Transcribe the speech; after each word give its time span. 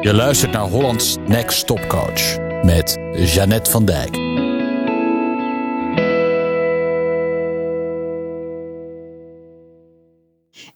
Je 0.00 0.14
luistert 0.14 0.52
naar 0.52 0.62
Hollands 0.62 1.16
Next 1.26 1.66
Top 1.66 1.86
Coach 1.88 2.38
met 2.62 2.98
Jeannette 3.12 3.70
van 3.70 3.84
Dijk. 3.84 4.25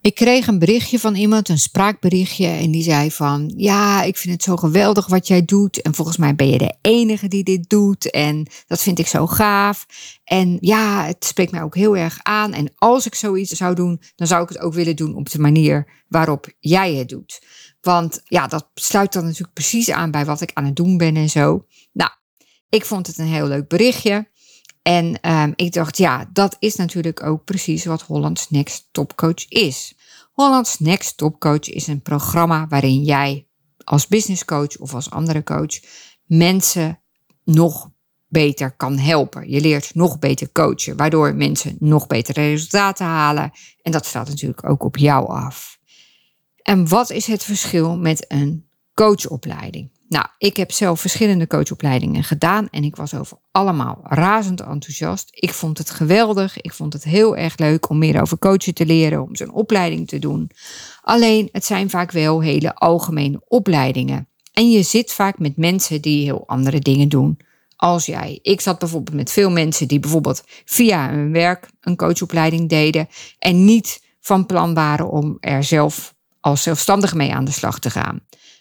Ik 0.03 0.15
kreeg 0.15 0.47
een 0.47 0.59
berichtje 0.59 0.99
van 0.99 1.15
iemand, 1.15 1.49
een 1.49 1.59
spraakberichtje, 1.59 2.47
en 2.47 2.71
die 2.71 2.83
zei 2.83 3.11
van, 3.11 3.53
ja, 3.57 4.03
ik 4.03 4.17
vind 4.17 4.35
het 4.35 4.43
zo 4.43 4.57
geweldig 4.57 5.07
wat 5.07 5.27
jij 5.27 5.45
doet. 5.45 5.83
En 5.83 5.95
volgens 5.95 6.17
mij 6.17 6.35
ben 6.35 6.49
je 6.49 6.59
de 6.59 6.75
enige 6.81 7.29
die 7.29 7.45
dit 7.45 7.69
doet. 7.69 8.11
En 8.11 8.47
dat 8.67 8.83
vind 8.83 8.99
ik 8.99 9.07
zo 9.07 9.27
gaaf. 9.27 9.87
En 10.25 10.57
ja, 10.61 11.05
het 11.05 11.25
spreekt 11.25 11.53
mij 11.53 11.63
ook 11.63 11.75
heel 11.75 11.97
erg 11.97 12.19
aan. 12.23 12.53
En 12.53 12.73
als 12.75 13.07
ik 13.07 13.15
zoiets 13.15 13.51
zou 13.51 13.75
doen, 13.75 14.01
dan 14.17 14.27
zou 14.27 14.43
ik 14.43 14.49
het 14.49 14.59
ook 14.59 14.75
willen 14.75 14.97
doen 14.97 15.17
op 15.17 15.31
de 15.31 15.39
manier 15.39 16.03
waarop 16.09 16.53
jij 16.59 16.95
het 16.95 17.09
doet. 17.09 17.43
Want 17.81 18.21
ja, 18.25 18.47
dat 18.47 18.71
sluit 18.75 19.13
dan 19.13 19.25
natuurlijk 19.25 19.53
precies 19.53 19.91
aan 19.91 20.11
bij 20.11 20.25
wat 20.25 20.41
ik 20.41 20.51
aan 20.55 20.65
het 20.65 20.77
doen 20.77 20.97
ben 20.97 21.17
en 21.17 21.31
zo. 21.31 21.67
Nou, 21.93 22.11
ik 22.69 22.85
vond 22.85 23.07
het 23.07 23.19
een 23.19 23.27
heel 23.27 23.47
leuk 23.47 23.69
berichtje. 23.69 24.30
En 24.83 25.31
um, 25.31 25.53
ik 25.57 25.73
dacht, 25.73 25.97
ja, 25.97 26.29
dat 26.33 26.57
is 26.59 26.77
natuurlijk 26.77 27.23
ook 27.23 27.45
precies 27.45 27.85
wat 27.85 28.03
Holland's 28.03 28.51
Next 28.51 28.89
Topcoach 28.91 29.49
is. 29.49 29.95
Holland's 30.33 30.79
Next 30.79 31.17
Topcoach 31.17 31.69
is 31.69 31.87
een 31.87 32.03
programma 32.03 32.67
waarin 32.69 33.03
jij 33.03 33.47
als 33.85 34.07
business 34.07 34.45
coach 34.45 34.79
of 34.79 34.95
als 34.95 35.11
andere 35.11 35.43
coach 35.43 35.81
mensen 36.25 37.01
nog 37.45 37.91
beter 38.29 38.77
kan 38.77 38.99
helpen. 38.99 39.51
Je 39.51 39.61
leert 39.61 39.95
nog 39.95 40.19
beter 40.19 40.53
coachen, 40.53 40.97
waardoor 40.97 41.35
mensen 41.35 41.77
nog 41.79 42.07
betere 42.07 42.41
resultaten 42.41 43.07
halen. 43.07 43.51
En 43.83 43.93
dat 43.93 44.07
staat 44.07 44.29
natuurlijk 44.29 44.69
ook 44.69 44.83
op 44.83 44.97
jou 44.97 45.29
af. 45.29 45.79
En 46.63 46.89
wat 46.89 47.11
is 47.11 47.27
het 47.27 47.45
verschil 47.45 47.97
met 47.97 48.25
een 48.29 48.69
coachopleiding? 48.95 49.91
Nou, 50.11 50.27
ik 50.39 50.57
heb 50.57 50.73
zelf 50.73 51.01
verschillende 51.01 51.47
coachopleidingen 51.47 52.25
gedaan 52.25 52.69
en 52.71 52.85
ik 52.85 52.97
was 52.97 53.15
over 53.15 53.39
allemaal 53.51 54.01
razend 54.03 54.61
enthousiast. 54.61 55.29
Ik 55.31 55.53
vond 55.53 55.79
het 55.79 55.91
geweldig. 55.91 56.61
Ik 56.61 56.73
vond 56.73 56.93
het 56.93 57.05
heel 57.05 57.37
erg 57.37 57.59
leuk 57.59 57.89
om 57.89 57.99
meer 57.99 58.21
over 58.21 58.39
coachen 58.39 58.75
te 58.75 58.87
leren, 58.87 59.23
om 59.23 59.37
zo'n 59.37 59.53
opleiding 59.53 60.09
te 60.09 60.19
doen. 60.19 60.51
Alleen, 61.03 61.49
het 61.53 61.65
zijn 61.65 61.91
vaak 61.91 62.11
wel 62.11 62.43
hele 62.43 62.75
algemene 62.75 63.43
opleidingen. 63.45 64.29
En 64.53 64.71
je 64.71 64.83
zit 64.83 65.13
vaak 65.13 65.39
met 65.39 65.57
mensen 65.57 66.01
die 66.01 66.25
heel 66.25 66.45
andere 66.47 66.79
dingen 66.79 67.09
doen 67.09 67.39
als 67.77 68.07
jij. 68.07 68.39
Ik 68.43 68.61
zat 68.61 68.79
bijvoorbeeld 68.79 69.17
met 69.17 69.31
veel 69.31 69.51
mensen 69.51 69.89
die 69.89 70.01
bijvoorbeeld 70.01 70.45
via 70.65 71.11
hun 71.11 71.33
werk 71.33 71.71
een 71.81 71.97
coachopleiding 71.97 72.69
deden 72.69 73.09
en 73.39 73.65
niet 73.65 74.05
van 74.21 74.47
plan 74.47 74.75
waren 74.75 75.11
om 75.11 75.37
er 75.41 75.65
zelf 75.65 76.15
als 76.41 76.63
zelfstandig 76.63 77.15
mee 77.15 77.33
aan 77.33 77.45
de 77.45 77.51
slag 77.51 77.79
te 77.79 77.91
gaan. 77.91 78.21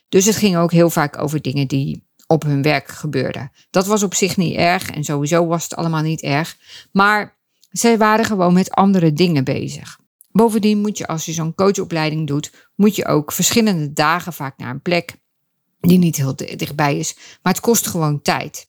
Dus 0.09 0.25
het 0.25 0.35
ging 0.35 0.57
ook 0.57 0.71
heel 0.71 0.89
vaak 0.89 1.17
over 1.17 1.41
dingen 1.41 1.67
die 1.67 2.07
op 2.27 2.43
hun 2.43 2.61
werk 2.61 2.87
gebeurden. 2.87 3.51
Dat 3.69 3.85
was 3.85 4.03
op 4.03 4.13
zich 4.13 4.37
niet 4.37 4.55
erg 4.55 4.89
en 4.89 5.03
sowieso 5.03 5.47
was 5.47 5.63
het 5.63 5.75
allemaal 5.75 6.01
niet 6.01 6.21
erg. 6.21 6.57
Maar 6.91 7.37
zij 7.71 7.97
waren 7.97 8.25
gewoon 8.25 8.53
met 8.53 8.71
andere 8.71 9.13
dingen 9.13 9.43
bezig. 9.43 9.99
Bovendien 10.31 10.81
moet 10.81 10.97
je, 10.97 11.07
als 11.07 11.25
je 11.25 11.33
zo'n 11.33 11.55
coachopleiding 11.55 12.27
doet, 12.27 12.51
moet 12.75 12.95
je 12.95 13.05
ook 13.05 13.31
verschillende 13.31 13.93
dagen 13.93 14.33
vaak 14.33 14.57
naar 14.57 14.69
een 14.69 14.81
plek 14.81 15.15
die 15.79 15.97
niet 15.97 16.15
heel 16.15 16.35
dichtbij 16.35 16.97
is. 16.97 17.15
Maar 17.41 17.53
het 17.53 17.61
kost 17.61 17.87
gewoon 17.87 18.21
tijd. 18.21 18.67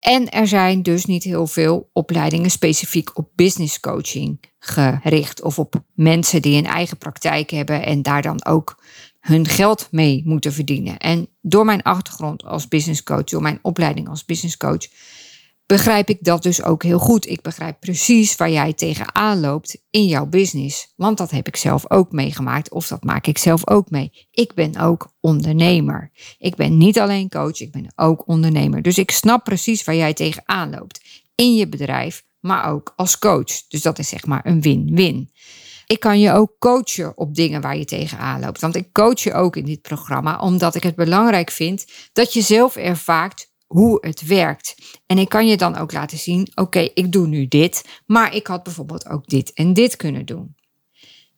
En 0.00 0.30
er 0.30 0.46
zijn 0.46 0.82
dus 0.82 1.04
niet 1.04 1.24
heel 1.24 1.46
veel 1.46 1.90
opleidingen 1.92 2.50
specifiek 2.50 3.18
op 3.18 3.30
business 3.34 3.80
coaching 3.80 4.40
gericht 4.58 5.42
of 5.42 5.58
op 5.58 5.84
mensen 5.94 6.42
die 6.42 6.58
een 6.58 6.66
eigen 6.66 6.98
praktijk 6.98 7.50
hebben 7.50 7.82
en 7.82 8.02
daar 8.02 8.22
dan 8.22 8.44
ook 8.44 8.82
hun 9.24 9.46
geld 9.46 9.88
mee 9.90 10.22
moeten 10.24 10.52
verdienen. 10.52 10.98
En 10.98 11.28
door 11.40 11.64
mijn 11.64 11.82
achtergrond 11.82 12.44
als 12.44 12.68
business 12.68 13.02
coach, 13.02 13.24
door 13.24 13.42
mijn 13.42 13.58
opleiding 13.62 14.08
als 14.08 14.24
business 14.24 14.56
coach, 14.56 14.86
begrijp 15.66 16.08
ik 16.08 16.18
dat 16.20 16.42
dus 16.42 16.62
ook 16.62 16.82
heel 16.82 16.98
goed. 16.98 17.26
Ik 17.28 17.42
begrijp 17.42 17.80
precies 17.80 18.36
waar 18.36 18.50
jij 18.50 18.72
tegenaan 18.72 19.40
loopt 19.40 19.82
in 19.90 20.06
jouw 20.06 20.26
business. 20.26 20.92
Want 20.96 21.18
dat 21.18 21.30
heb 21.30 21.46
ik 21.46 21.56
zelf 21.56 21.90
ook 21.90 22.12
meegemaakt 22.12 22.70
of 22.70 22.86
dat 22.86 23.04
maak 23.04 23.26
ik 23.26 23.38
zelf 23.38 23.68
ook 23.68 23.90
mee. 23.90 24.26
Ik 24.30 24.54
ben 24.54 24.76
ook 24.76 25.14
ondernemer. 25.20 26.10
Ik 26.38 26.54
ben 26.54 26.76
niet 26.76 27.00
alleen 27.00 27.28
coach, 27.28 27.60
ik 27.60 27.72
ben 27.72 27.92
ook 27.96 28.28
ondernemer. 28.28 28.82
Dus 28.82 28.98
ik 28.98 29.10
snap 29.10 29.44
precies 29.44 29.84
waar 29.84 29.96
jij 29.96 30.14
tegenaan 30.14 30.70
loopt 30.70 31.00
in 31.34 31.54
je 31.54 31.68
bedrijf, 31.68 32.24
maar 32.40 32.70
ook 32.70 32.92
als 32.96 33.18
coach. 33.18 33.66
Dus 33.68 33.82
dat 33.82 33.98
is 33.98 34.08
zeg 34.08 34.26
maar 34.26 34.46
een 34.46 34.60
win-win. 34.60 35.30
Ik 35.86 36.00
kan 36.00 36.20
je 36.20 36.32
ook 36.32 36.56
coachen 36.58 37.16
op 37.16 37.34
dingen 37.34 37.60
waar 37.60 37.76
je 37.76 37.84
tegenaan 37.84 38.40
loopt. 38.40 38.60
Want 38.60 38.76
ik 38.76 38.92
coach 38.92 39.20
je 39.20 39.32
ook 39.32 39.56
in 39.56 39.64
dit 39.64 39.82
programma, 39.82 40.38
omdat 40.38 40.74
ik 40.74 40.82
het 40.82 40.94
belangrijk 40.94 41.50
vind 41.50 41.86
dat 42.12 42.32
je 42.32 42.40
zelf 42.40 42.76
ervaart 42.76 43.52
hoe 43.66 43.98
het 44.00 44.26
werkt. 44.26 44.74
En 45.06 45.18
ik 45.18 45.28
kan 45.28 45.46
je 45.46 45.56
dan 45.56 45.76
ook 45.76 45.92
laten 45.92 46.18
zien: 46.18 46.48
oké, 46.54 46.78
ik 46.78 47.12
doe 47.12 47.26
nu 47.26 47.48
dit, 47.48 47.84
maar 48.06 48.34
ik 48.34 48.46
had 48.46 48.62
bijvoorbeeld 48.62 49.08
ook 49.08 49.26
dit 49.26 49.52
en 49.52 49.72
dit 49.72 49.96
kunnen 49.96 50.26
doen. 50.26 50.56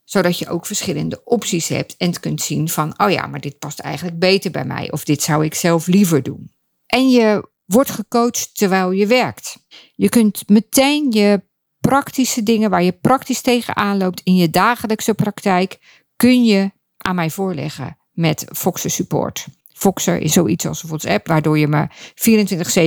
Zodat 0.04 0.38
je 0.38 0.48
ook 0.48 0.66
verschillende 0.66 1.24
opties 1.24 1.68
hebt 1.68 1.96
en 1.96 2.20
kunt 2.20 2.42
zien 2.42 2.68
van: 2.68 2.94
oh 2.96 3.10
ja, 3.10 3.26
maar 3.26 3.40
dit 3.40 3.58
past 3.58 3.78
eigenlijk 3.78 4.18
beter 4.18 4.50
bij 4.50 4.64
mij, 4.64 4.92
of 4.92 5.04
dit 5.04 5.22
zou 5.22 5.44
ik 5.44 5.54
zelf 5.54 5.86
liever 5.86 6.22
doen. 6.22 6.52
En 6.86 7.10
je 7.10 7.48
wordt 7.64 7.90
gecoacht 7.90 8.56
terwijl 8.56 8.90
je 8.90 9.06
werkt. 9.06 9.56
Je 9.94 10.08
kunt 10.08 10.48
meteen 10.48 11.12
je 11.12 11.42
praktische 11.88 12.42
dingen 12.42 12.70
waar 12.70 12.82
je 12.82 12.92
praktisch 12.92 13.40
tegenaan 13.40 13.96
loopt 13.96 14.20
in 14.24 14.34
je 14.34 14.50
dagelijkse 14.50 15.14
praktijk, 15.14 15.78
kun 16.16 16.44
je 16.44 16.70
aan 16.96 17.14
mij 17.14 17.30
voorleggen 17.30 17.96
met 18.12 18.46
Foxer 18.52 18.90
Support. 18.90 19.46
Foxer 19.72 20.20
is 20.20 20.32
zoiets 20.32 20.66
als 20.66 20.82
een 20.82 20.88
WhatsApp, 20.88 21.26
waardoor 21.26 21.58
je 21.58 21.68
me 21.68 21.88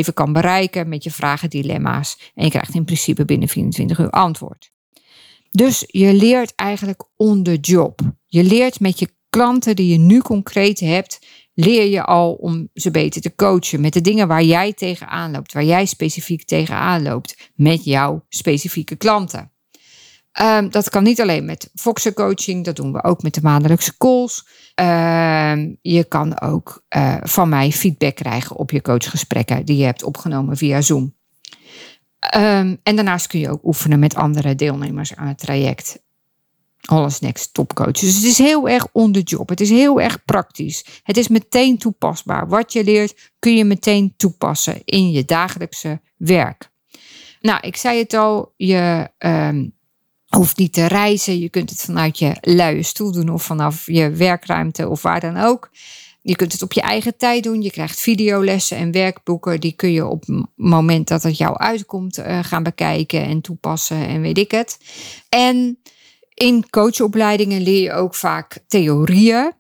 24-7 0.10 0.14
kan 0.14 0.34
bereiken 0.34 0.90
met 0.90 1.04
je 1.04 1.12
vragen, 1.12 1.50
dilemma's. 1.50 2.32
En 2.36 2.44
je 2.44 2.50
krijgt 2.50 2.76
in 2.76 2.86
principe 2.86 3.26
binnen 3.26 3.48
24 3.48 4.00
uur 4.00 4.10
antwoord. 4.10 4.72
Dus 5.52 5.84
je 5.88 6.14
leert 6.14 6.56
eigenlijk 6.56 7.04
on 7.16 7.44
the 7.44 7.58
job. 7.58 8.00
Je 8.26 8.44
leert 8.44 8.80
met 8.80 9.00
je 9.00 9.10
klanten 9.30 9.76
die 9.76 9.92
je 9.92 9.98
nu 9.98 10.22
concreet 10.22 10.80
hebt, 10.80 11.20
leer 11.60 11.88
je 11.88 12.04
al 12.04 12.34
om 12.34 12.70
ze 12.74 12.92
beter 12.92 13.22
te 13.22 13.36
coachen 13.36 13.82
met 13.82 13.94
de 13.94 14.02
dingen 14.02 14.28
waar 14.28 14.44
jij 14.44 14.74
tegenaan 14.74 15.32
loopt, 15.32 15.54
waar 15.54 15.64
jij 15.64 15.86
specifiek 15.86 16.44
tegenaan 16.44 17.04
loopt 17.04 17.52
met 17.56 17.84
jouw 17.84 18.26
specifieke 18.30 18.96
klanten. 18.96 19.52
Um, 20.42 20.70
dat 20.70 20.90
kan 20.90 21.04
niet 21.04 21.22
alleen 21.22 21.46
met 21.46 21.70
Foxer 21.76 22.14
coaching, 22.14 22.66
dat 22.66 22.76
doen 22.76 22.94
we 22.94 23.04
ook 23.04 23.22
met 23.22 23.34
de 23.34 23.42
maandelijkse 23.42 23.98
calls. 23.98 24.48
Um, 24.76 25.78
je 25.82 26.04
kan 26.08 26.42
ook 26.42 26.86
uh, 26.96 27.16
van 27.22 27.50
mij 27.50 27.72
feedback 27.72 28.16
krijgen 28.16 28.56
op 28.56 28.72
je 28.72 28.82
coachgesprekken 28.82 29.66
die 29.66 29.78
je 29.78 29.86
hebt 29.86 30.04
opgenomen 30.04 30.58
via 30.58 30.82
Zoom. 30.82 31.16
Um, 32.36 32.80
en 32.84 32.96
daarnaast 32.96 33.28
kun 33.28 33.40
je 33.40 33.50
ook 33.50 33.66
oefenen 33.66 34.00
met 34.00 34.16
andere 34.16 34.56
deelnemers 34.56 35.16
aan 35.16 35.28
het 35.28 35.38
traject. 35.38 36.02
Alles 36.86 37.20
Next 37.20 37.54
topcoach. 37.54 37.92
Dus 37.92 38.16
het 38.16 38.24
is 38.24 38.38
heel 38.38 38.70
erg 38.70 38.88
on 38.92 39.12
the 39.12 39.22
job. 39.22 39.50
Het 39.50 39.62
is 39.62 39.70
heel 39.70 40.02
erg 40.02 40.26
praktisch. 40.26 40.86
Het 41.04 41.18
is 41.18 41.28
meteen 41.28 41.78
toepasbaar. 41.78 42.48
Wat 42.48 42.74
je 42.74 42.84
leert 42.84 43.32
kun 43.40 43.56
je 43.56 43.66
meteen 43.66 44.14
toepassen 44.18 44.82
in 44.86 45.12
je 45.12 45.26
dagelijkse 45.26 46.02
werk. 46.18 46.70
Nou, 47.42 47.60
ik 47.62 47.76
zei 47.76 48.00
het 48.00 48.14
al, 48.14 48.54
je 48.56 49.10
um, 49.18 49.74
hoeft 50.28 50.58
niet 50.58 50.74
te 50.74 50.86
reizen. 50.86 51.40
Je 51.40 51.50
kunt 51.50 51.70
het 51.70 51.82
vanuit 51.82 52.20
je 52.20 52.38
luie 52.42 52.84
stoel 52.84 53.12
doen 53.12 53.30
of 53.30 53.44
vanaf 53.44 53.86
je 53.86 54.10
werkruimte 54.10 54.90
of 54.90 55.02
waar 55.02 55.20
dan 55.20 55.38
ook. 55.38 55.70
Je 56.22 56.36
kunt 56.36 56.52
het 56.52 56.62
op 56.62 56.74
je 56.74 56.82
eigen 56.82 57.18
tijd 57.18 57.44
doen. 57.44 57.62
Je 57.62 57.72
krijgt 57.72 58.00
videolessen 58.00 58.78
en 58.78 58.92
werkboeken. 58.92 59.60
Die 59.60 59.74
kun 59.74 59.92
je 59.92 60.06
op 60.06 60.26
het 60.26 60.46
moment 60.56 61.08
dat 61.08 61.24
het 61.24 61.38
jou 61.38 61.58
uitkomt 61.58 62.20
uh, 62.20 62.40
gaan 62.44 62.64
bekijken 62.64 63.24
en 63.24 63.42
toepassen 63.42 64.08
en 64.08 64.22
weet 64.22 64.38
ik 64.38 64.52
het. 64.52 64.78
En 65.30 65.80
in 66.40 66.70
coachopleidingen 66.70 67.62
leer 67.62 67.82
je 67.82 67.94
ook 67.94 68.16
vaak 68.16 68.60
theorieën. 68.68 69.54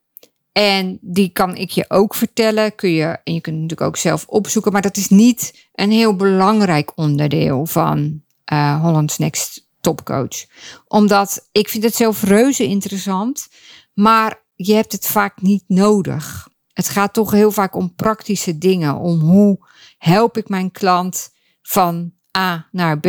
En 0.51 0.97
die 1.01 1.29
kan 1.29 1.55
ik 1.55 1.70
je 1.70 1.85
ook 1.87 2.16
vertellen. 2.16 2.76
Kun 2.76 2.90
je, 2.90 3.17
en 3.23 3.34
je 3.34 3.41
kunt 3.41 3.55
natuurlijk 3.55 3.87
ook 3.87 3.97
zelf 3.97 4.26
opzoeken. 4.28 4.72
Maar 4.72 4.81
dat 4.81 4.97
is 4.97 5.09
niet 5.09 5.67
een 5.73 5.91
heel 5.91 6.16
belangrijk 6.16 6.91
onderdeel 6.96 7.66
van 7.66 8.22
uh, 8.53 8.81
Holland's 8.81 9.17
Next 9.17 9.67
Topcoach. 9.81 10.46
Omdat 10.87 11.49
ik 11.52 11.70
vind 11.70 11.84
het 11.84 11.96
zelf 11.96 12.23
reuze 12.23 12.64
interessant. 12.64 13.47
Maar 13.93 14.43
je 14.55 14.73
hebt 14.73 14.91
het 14.91 15.08
vaak 15.08 15.41
niet 15.41 15.64
nodig. 15.67 16.47
Het 16.73 16.90
gaat 16.90 17.14
toch 17.14 17.31
heel 17.31 17.52
vaak 17.52 17.76
om 17.76 17.96
praktische 17.96 18.58
dingen. 18.58 18.96
Om 18.96 19.20
hoe 19.20 19.67
help 19.97 20.37
ik 20.37 20.49
mijn 20.49 20.72
klant 20.72 21.29
van 21.61 22.14
A 22.37 22.67
naar 22.72 22.99
B. 22.99 23.08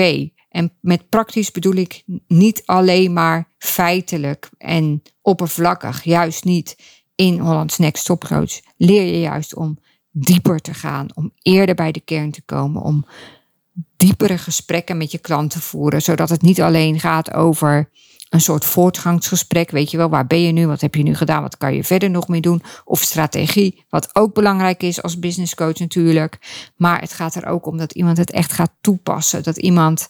En 0.51 0.73
met 0.81 1.09
praktisch 1.09 1.51
bedoel 1.51 1.75
ik 1.75 2.03
niet 2.27 2.63
alleen 2.65 3.13
maar 3.13 3.49
feitelijk 3.59 4.51
en 4.59 5.03
oppervlakkig, 5.23 6.05
juist 6.05 6.45
niet. 6.45 6.77
In 7.15 7.39
Hollands 7.39 7.79
Next 7.79 8.05
Topcoach 8.05 8.61
leer 8.77 9.03
je 9.03 9.21
juist 9.21 9.55
om 9.55 9.79
dieper 10.11 10.61
te 10.61 10.75
gaan, 10.75 11.07
om 11.15 11.33
eerder 11.43 11.75
bij 11.75 11.93
de 11.93 12.01
kern 12.01 12.31
te 12.31 12.43
komen, 12.43 12.83
om 12.83 13.07
diepere 13.97 14.39
gesprekken 14.39 14.97
met 14.97 15.11
je 15.11 15.19
klant 15.19 15.51
te 15.51 15.61
voeren, 15.61 16.03
zodat 16.03 16.29
het 16.29 16.43
niet 16.43 16.61
alleen 16.61 17.01
gaat 17.01 17.33
over 17.33 17.91
een 18.31 18.41
soort 18.41 18.65
voortgangsgesprek. 18.65 19.71
Weet 19.71 19.91
je 19.91 19.97
wel, 19.97 20.09
waar 20.09 20.27
ben 20.27 20.43
je 20.43 20.53
nu? 20.53 20.67
Wat 20.67 20.81
heb 20.81 20.95
je 20.95 21.03
nu 21.03 21.15
gedaan? 21.15 21.43
Wat 21.43 21.57
kan 21.57 21.75
je 21.75 21.85
verder 21.85 22.11
nog 22.11 22.29
mee 22.29 22.41
doen? 22.41 22.63
Of 22.85 23.01
strategie, 23.01 23.85
wat 23.89 24.11
ook 24.13 24.35
belangrijk 24.35 24.83
is 24.83 25.03
als 25.03 25.19
business 25.19 25.55
coach 25.55 25.79
natuurlijk. 25.79 26.39
Maar 26.77 27.01
het 27.01 27.13
gaat 27.13 27.35
er 27.35 27.47
ook 27.47 27.67
om 27.67 27.77
dat 27.77 27.93
iemand 27.93 28.17
het 28.17 28.31
echt 28.31 28.53
gaat 28.53 28.73
toepassen. 28.81 29.43
Dat 29.43 29.57
iemand 29.57 30.07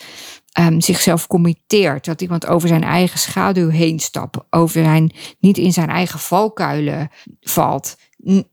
um, 0.61 0.81
zichzelf 0.81 1.27
committeert. 1.27 2.05
Dat 2.05 2.23
iemand 2.23 2.47
over 2.47 2.69
zijn 2.69 2.85
eigen 2.85 3.19
schaduw 3.19 3.69
heen 3.69 4.01
stapt. 4.01 4.39
Over 4.51 4.85
zijn, 4.85 5.13
niet 5.39 5.59
in 5.59 5.73
zijn 5.73 5.89
eigen 5.89 6.19
valkuilen 6.19 7.11
valt. 7.41 7.97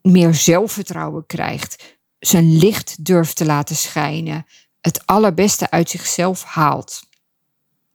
Meer 0.02 0.34
zelfvertrouwen 0.34 1.26
krijgt. 1.26 1.98
Zijn 2.20 2.58
licht 2.58 3.06
durft 3.06 3.36
te 3.36 3.46
laten 3.46 3.76
schijnen. 3.76 4.46
Het 4.82 5.06
allerbeste 5.06 5.72
uit 5.72 5.90
zichzelf 5.90 6.44
haalt. 6.44 7.06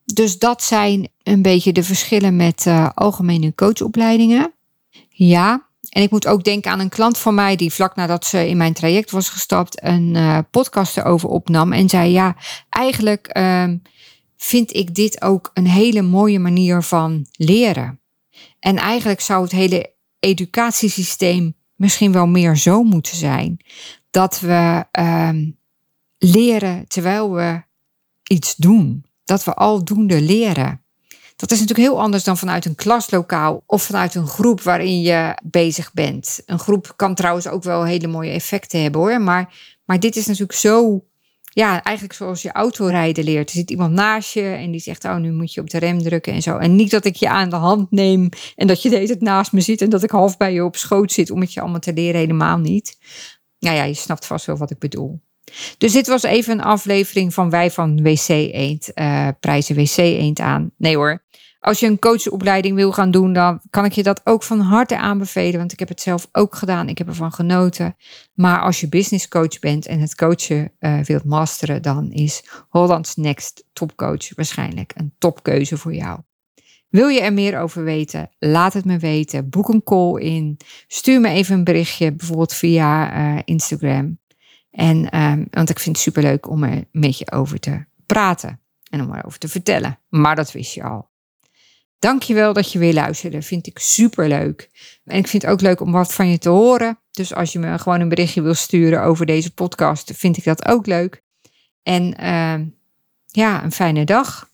Dus 0.04 0.38
dat 0.38 0.62
zijn 0.62 1.08
een 1.22 1.42
beetje 1.42 1.72
de 1.72 1.82
verschillen 1.82 2.36
met 2.36 2.64
uh, 2.66 2.88
algemene 2.94 3.54
coachopleidingen. 3.54 4.52
Ja, 5.08 5.66
en 5.88 6.02
ik 6.02 6.10
moet 6.10 6.26
ook 6.26 6.44
denken 6.44 6.70
aan 6.70 6.80
een 6.80 6.88
klant 6.88 7.18
van 7.18 7.34
mij 7.34 7.56
die 7.56 7.72
vlak 7.72 7.96
nadat 7.96 8.24
ze 8.24 8.48
in 8.48 8.56
mijn 8.56 8.72
traject 8.72 9.10
was 9.10 9.28
gestapt 9.28 9.82
een 9.84 10.14
uh, 10.14 10.38
podcast 10.50 10.96
erover 10.96 11.28
opnam 11.28 11.72
en 11.72 11.88
zei 11.88 12.10
ja, 12.10 12.36
eigenlijk 12.68 13.36
uh, 13.36 13.68
vind 14.36 14.74
ik 14.74 14.94
dit 14.94 15.22
ook 15.22 15.50
een 15.54 15.66
hele 15.66 16.02
mooie 16.02 16.38
manier 16.38 16.82
van 16.82 17.26
leren. 17.32 18.00
En 18.58 18.76
eigenlijk 18.76 19.20
zou 19.20 19.42
het 19.42 19.52
hele 19.52 19.92
educatiesysteem 20.18 21.54
misschien 21.76 22.12
wel 22.12 22.26
meer 22.26 22.56
zo 22.56 22.82
moeten 22.82 23.16
zijn 23.16 23.64
dat 24.10 24.40
we 24.40 24.84
ehm, 24.90 25.50
leren 26.18 26.84
terwijl 26.88 27.32
we 27.32 27.62
iets 28.22 28.56
doen 28.56 29.04
dat 29.24 29.44
we 29.44 29.54
aldoende 29.54 30.20
leren. 30.20 30.82
Dat 31.36 31.50
is 31.50 31.60
natuurlijk 31.60 31.88
heel 31.88 32.00
anders 32.00 32.24
dan 32.24 32.38
vanuit 32.38 32.64
een 32.64 32.74
klaslokaal 32.74 33.62
of 33.66 33.82
vanuit 33.82 34.14
een 34.14 34.26
groep 34.26 34.60
waarin 34.60 35.00
je 35.00 35.38
bezig 35.42 35.92
bent. 35.92 36.42
Een 36.46 36.58
groep 36.58 36.92
kan 36.96 37.14
trouwens 37.14 37.48
ook 37.48 37.62
wel 37.62 37.84
hele 37.84 38.06
mooie 38.06 38.30
effecten 38.30 38.82
hebben 38.82 39.00
hoor. 39.00 39.20
Maar, 39.20 39.54
maar 39.84 40.00
dit 40.00 40.16
is 40.16 40.26
natuurlijk 40.26 40.58
zo, 40.58 41.04
ja, 41.42 41.82
eigenlijk 41.82 42.16
zoals 42.16 42.42
je 42.42 42.52
autorijden 42.52 43.24
leert. 43.24 43.48
Er 43.48 43.54
zit 43.54 43.70
iemand 43.70 43.92
naast 43.92 44.32
je 44.32 44.42
en 44.42 44.70
die 44.70 44.80
zegt, 44.80 45.04
oh 45.04 45.16
nu 45.16 45.32
moet 45.32 45.52
je 45.52 45.60
op 45.60 45.70
de 45.70 45.78
rem 45.78 46.02
drukken 46.02 46.32
en 46.32 46.42
zo. 46.42 46.56
En 46.56 46.76
niet 46.76 46.90
dat 46.90 47.04
ik 47.04 47.16
je 47.16 47.28
aan 47.28 47.50
de 47.50 47.56
hand 47.56 47.90
neem 47.90 48.28
en 48.56 48.66
dat 48.66 48.82
je 48.82 48.90
deze 48.90 49.16
naast 49.18 49.52
me 49.52 49.60
zit 49.60 49.82
en 49.82 49.90
dat 49.90 50.02
ik 50.02 50.10
half 50.10 50.36
bij 50.36 50.52
je 50.52 50.64
op 50.64 50.76
schoot 50.76 51.12
zit 51.12 51.30
om 51.30 51.40
het 51.40 51.52
je 51.52 51.60
allemaal 51.60 51.80
te 51.80 51.92
leren. 51.92 52.20
Helemaal 52.20 52.58
niet. 52.58 52.98
Nou 53.58 53.76
ja, 53.76 53.84
je 53.84 53.94
snapt 53.94 54.26
vast 54.26 54.46
wel 54.46 54.56
wat 54.56 54.70
ik 54.70 54.78
bedoel. 54.78 55.20
Dus 55.78 55.92
dit 55.92 56.06
was 56.06 56.22
even 56.22 56.52
een 56.52 56.64
aflevering 56.64 57.34
van 57.34 57.50
Wij 57.50 57.70
van 57.70 58.02
WC 58.02 58.28
Eend. 58.28 58.90
Uh, 58.94 59.28
prijzen 59.40 59.76
WC 59.76 59.96
Eend 59.96 60.40
aan. 60.40 60.70
Nee 60.76 60.96
hoor. 60.96 61.22
Als 61.60 61.80
je 61.80 61.86
een 61.86 61.98
coachopleiding 61.98 62.74
wil 62.74 62.92
gaan 62.92 63.10
doen, 63.10 63.32
dan 63.32 63.60
kan 63.70 63.84
ik 63.84 63.92
je 63.92 64.02
dat 64.02 64.20
ook 64.24 64.42
van 64.42 64.60
harte 64.60 64.98
aanbevelen. 64.98 65.58
Want 65.58 65.72
ik 65.72 65.78
heb 65.78 65.88
het 65.88 66.00
zelf 66.00 66.28
ook 66.32 66.54
gedaan. 66.54 66.88
Ik 66.88 66.98
heb 66.98 67.06
ervan 67.06 67.32
genoten. 67.32 67.96
Maar 68.34 68.60
als 68.60 68.80
je 68.80 68.88
business 68.88 69.28
coach 69.28 69.58
bent 69.58 69.86
en 69.86 70.00
het 70.00 70.14
coachen 70.14 70.72
uh, 70.80 71.00
wilt 71.00 71.24
masteren, 71.24 71.82
dan 71.82 72.10
is 72.10 72.44
Holland's 72.68 73.14
Next 73.14 73.64
Topcoach 73.72 74.34
waarschijnlijk 74.34 74.92
een 74.96 75.14
topkeuze 75.18 75.76
voor 75.76 75.94
jou. 75.94 76.20
Wil 76.88 77.08
je 77.08 77.20
er 77.20 77.32
meer 77.32 77.58
over 77.58 77.84
weten? 77.84 78.30
Laat 78.38 78.72
het 78.72 78.84
me 78.84 78.98
weten. 78.98 79.48
Boek 79.48 79.68
een 79.68 79.82
call 79.82 80.20
in. 80.20 80.56
Stuur 80.86 81.20
me 81.20 81.28
even 81.28 81.54
een 81.54 81.64
berichtje, 81.64 82.12
bijvoorbeeld 82.12 82.54
via 82.54 83.16
uh, 83.16 83.40
Instagram. 83.44 84.18
En, 84.72 85.20
um, 85.20 85.46
want 85.50 85.70
ik 85.70 85.78
vind 85.78 85.96
het 85.96 86.04
superleuk 86.04 86.48
om 86.48 86.62
er 86.62 86.84
met 86.92 87.18
je 87.18 87.30
over 87.30 87.60
te 87.60 87.84
praten 88.06 88.60
en 88.90 89.00
om 89.00 89.14
erover 89.14 89.38
te 89.38 89.48
vertellen. 89.48 89.98
Maar 90.08 90.36
dat 90.36 90.52
wist 90.52 90.74
je 90.74 90.82
al. 90.82 91.10
Dankjewel 91.98 92.52
dat 92.52 92.72
je 92.72 92.78
weer 92.78 92.92
luisterde. 92.92 93.42
Vind 93.42 93.66
ik 93.66 93.78
superleuk. 93.78 94.70
En 95.04 95.18
ik 95.18 95.26
vind 95.26 95.42
het 95.42 95.52
ook 95.52 95.60
leuk 95.60 95.80
om 95.80 95.92
wat 95.92 96.14
van 96.14 96.28
je 96.28 96.38
te 96.38 96.48
horen. 96.48 96.98
Dus 97.10 97.34
als 97.34 97.52
je 97.52 97.58
me 97.58 97.78
gewoon 97.78 98.00
een 98.00 98.08
berichtje 98.08 98.42
wil 98.42 98.54
sturen 98.54 99.02
over 99.02 99.26
deze 99.26 99.54
podcast, 99.54 100.12
vind 100.14 100.36
ik 100.36 100.44
dat 100.44 100.68
ook 100.68 100.86
leuk. 100.86 101.22
En 101.82 102.02
uh, 102.20 102.66
ja, 103.26 103.64
een 103.64 103.72
fijne 103.72 104.04
dag. 104.04 104.50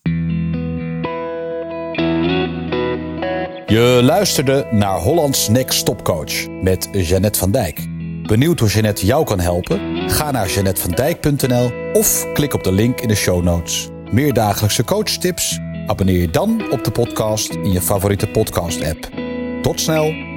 Je 3.65 3.99
luisterde 4.03 4.67
naar 4.71 4.97
Hollands 4.97 5.47
Next 5.47 5.79
Stopcoach 5.79 6.47
met 6.47 6.89
Jeannette 6.91 7.39
van 7.39 7.51
Dijk. 7.51 7.98
Benieuwd 8.29 8.59
hoe 8.59 8.69
Jeannette 8.69 9.05
jou 9.05 9.25
kan 9.25 9.39
helpen? 9.39 10.09
Ga 10.09 10.31
naar 10.31 10.49
jeannettevandijk.nl 10.49 11.71
of 11.93 12.33
klik 12.33 12.53
op 12.53 12.63
de 12.63 12.71
link 12.71 13.01
in 13.01 13.07
de 13.07 13.15
show 13.15 13.43
notes. 13.43 13.89
Meer 14.11 14.33
dagelijkse 14.33 14.83
coachtips? 14.83 15.59
Abonneer 15.87 16.21
je 16.21 16.29
dan 16.29 16.71
op 16.71 16.83
de 16.83 16.91
podcast 16.91 17.53
in 17.53 17.71
je 17.71 17.81
favoriete 17.81 18.27
podcast-app. 18.27 19.09
Tot 19.61 19.79
snel! 19.79 20.28